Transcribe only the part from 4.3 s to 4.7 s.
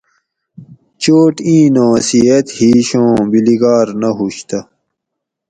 تہ